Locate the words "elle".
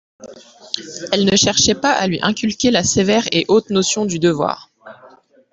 1.11-1.25